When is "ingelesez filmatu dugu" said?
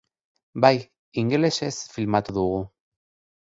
1.23-2.59